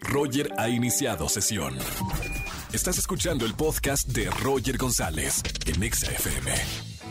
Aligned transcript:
Roger 0.00 0.52
ha 0.56 0.68
iniciado 0.68 1.28
sesión. 1.28 1.76
Estás 2.72 2.98
escuchando 2.98 3.44
el 3.44 3.54
podcast 3.54 4.08
de 4.08 4.30
Roger 4.42 4.76
González 4.76 5.42
en 5.66 5.82
Exa 5.82 6.10
FM. 6.12 6.52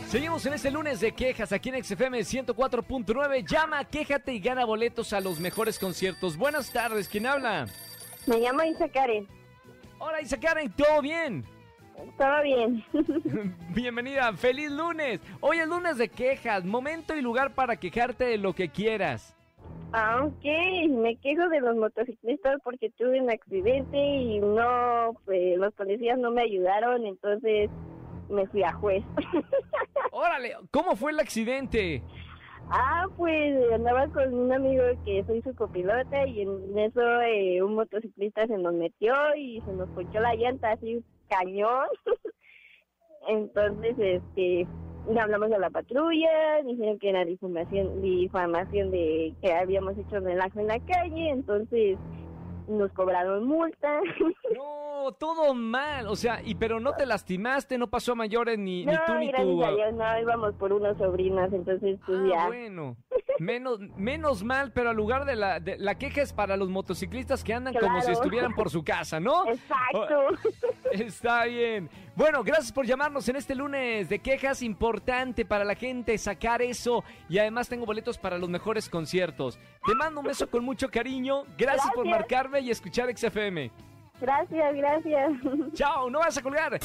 Seguimos 0.08 0.46
en 0.46 0.54
este 0.54 0.70
lunes 0.70 1.00
de 1.00 1.12
quejas 1.12 1.52
aquí 1.52 1.68
en 1.68 1.84
XFM 1.84 2.20
104.9. 2.20 3.46
Llama, 3.46 3.84
quéjate 3.84 4.32
y 4.32 4.40
gana 4.40 4.64
boletos 4.64 5.12
a 5.12 5.20
los 5.20 5.38
mejores 5.38 5.78
conciertos. 5.78 6.36
Buenas 6.36 6.70
tardes, 6.72 7.08
¿quién 7.08 7.26
habla? 7.26 7.66
Me 8.26 8.38
llamo 8.38 8.62
Isa 8.64 8.88
Karen. 8.88 9.26
Hola 9.98 10.20
Isa 10.22 10.38
Karen, 10.38 10.72
¿todo 10.72 11.02
bien? 11.02 11.44
Todo 12.16 12.42
bien. 12.42 12.84
Bienvenida, 13.70 14.32
feliz 14.32 14.70
lunes. 14.70 15.20
Hoy 15.40 15.58
es 15.58 15.68
lunes 15.68 15.98
de 15.98 16.08
quejas, 16.08 16.64
momento 16.64 17.16
y 17.16 17.20
lugar 17.20 17.54
para 17.54 17.76
quejarte 17.76 18.24
de 18.24 18.38
lo 18.38 18.54
que 18.54 18.70
quieras. 18.70 19.34
Ah, 19.92 20.22
ok. 20.24 20.90
Me 20.90 21.16
quejo 21.16 21.48
de 21.48 21.60
los 21.60 21.76
motociclistas 21.76 22.58
porque 22.62 22.90
tuve 22.90 23.20
un 23.20 23.30
accidente 23.30 23.96
y 23.96 24.40
no, 24.40 25.14
pues 25.24 25.56
los 25.58 25.72
policías 25.74 26.18
no 26.18 26.30
me 26.30 26.42
ayudaron, 26.42 27.06
entonces 27.06 27.70
me 28.28 28.46
fui 28.48 28.62
a 28.62 28.72
juez. 28.72 29.04
Órale, 30.12 30.56
¿cómo 30.70 30.96
fue 30.96 31.12
el 31.12 31.20
accidente? 31.20 32.02
ah, 32.70 33.06
pues 33.16 33.56
andaba 33.72 34.08
con 34.08 34.34
un 34.34 34.52
amigo 34.52 34.82
que 35.04 35.24
soy 35.24 35.42
su 35.42 35.54
copilota 35.54 36.26
y 36.26 36.42
en 36.42 36.78
eso 36.78 37.00
eh, 37.22 37.62
un 37.62 37.74
motociclista 37.74 38.46
se 38.46 38.58
nos 38.58 38.74
metió 38.74 39.14
y 39.36 39.60
se 39.62 39.72
nos 39.72 39.88
ponchó 39.90 40.20
la 40.20 40.34
llanta 40.34 40.72
así 40.72 41.02
cañón. 41.28 41.86
Entonces, 43.28 43.94
este, 43.98 44.66
hablamos 45.16 45.50
a 45.52 45.58
la 45.58 45.70
patrulla, 45.70 46.62
dijeron 46.64 46.98
que 46.98 47.10
era 47.10 47.24
difamación, 47.24 48.02
difamación 48.02 48.90
de 48.90 49.34
que 49.40 49.52
habíamos 49.52 49.96
hecho 49.96 50.20
relajo 50.20 50.60
en 50.60 50.66
la 50.66 50.80
calle, 50.80 51.30
entonces 51.30 51.96
nos 52.68 52.92
cobraron 52.92 53.46
multa. 53.46 54.00
No, 54.56 55.12
todo 55.12 55.54
mal. 55.54 56.06
O 56.08 56.16
sea, 56.16 56.40
y 56.44 56.54
pero 56.56 56.80
no 56.80 56.92
te 56.94 57.06
lastimaste, 57.06 57.78
no 57.78 57.86
pasó 57.88 58.12
a 58.12 58.14
mayores 58.16 58.58
ni, 58.58 58.84
ni 58.84 58.92
no, 58.92 58.98
tú 59.06 59.14
ni 59.14 59.28
gracias 59.28 59.46
tú. 59.48 59.64
a 59.64 59.70
Dios, 59.70 59.94
no, 59.94 60.20
íbamos 60.20 60.54
por 60.54 60.72
unas 60.72 60.96
sobrinas, 60.98 61.52
entonces 61.52 61.98
pues 62.04 62.18
Ah, 62.24 62.28
ya. 62.28 62.46
bueno. 62.48 62.96
Menos, 63.38 63.78
menos 63.96 64.42
mal, 64.42 64.72
pero 64.72 64.90
al 64.90 64.96
lugar 64.96 65.24
de 65.24 65.36
la, 65.36 65.60
de- 65.60 65.78
la 65.78 65.96
queja 65.96 66.22
es 66.22 66.32
para 66.32 66.56
los 66.56 66.68
motociclistas 66.68 67.44
que 67.44 67.54
andan 67.54 67.74
como 67.74 68.00
si 68.00 68.10
estuvieran 68.10 68.54
por 68.54 68.68
su 68.70 68.82
casa, 68.82 69.20
¿no? 69.20 69.46
Exacto. 69.48 70.18
Está 70.92 71.44
bien. 71.44 71.88
Bueno, 72.16 72.42
gracias 72.42 72.72
por 72.72 72.86
llamarnos 72.86 73.28
en 73.28 73.36
este 73.36 73.54
lunes 73.54 74.08
de 74.08 74.18
quejas. 74.18 74.62
Importante 74.62 75.44
para 75.44 75.64
la 75.64 75.74
gente 75.74 76.16
sacar 76.18 76.62
eso. 76.62 77.04
Y 77.28 77.38
además 77.38 77.68
tengo 77.68 77.86
boletos 77.86 78.18
para 78.18 78.38
los 78.38 78.48
mejores 78.48 78.88
conciertos. 78.88 79.58
Te 79.86 79.94
mando 79.94 80.20
un 80.20 80.26
beso 80.26 80.48
con 80.48 80.64
mucho 80.64 80.90
cariño. 80.90 81.44
Gracias, 81.56 81.92
por 81.94 82.06
marcarme 82.06 82.60
y 82.60 82.70
escuchar 82.70 83.14
XFM. 83.16 83.70
Gracias, 84.20 84.74
gracias. 84.74 85.32
Chao, 85.74 86.10
no 86.10 86.18
vas 86.18 86.36
a 86.36 86.42
colgar. 86.42 86.78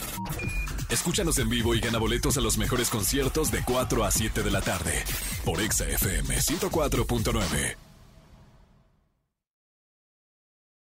Escúchanos 0.90 1.40
en 1.40 1.50
vivo 1.50 1.74
y 1.74 1.80
gana 1.80 1.98
boletos 1.98 2.38
a 2.38 2.42
los 2.42 2.58
mejores 2.58 2.90
conciertos 2.90 3.52
de 3.52 3.64
4 3.66 4.04
a 4.04 4.12
7 4.12 4.44
de 4.44 4.52
la 4.52 4.62
tarde 4.62 5.04
por 5.44 5.60
Exa 5.60 5.88
FM 5.88 6.36
104.9. 6.36 7.93